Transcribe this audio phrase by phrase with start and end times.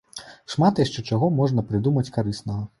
[0.53, 2.63] Шмат яшчэ чаго можна прыдумаць карыснага.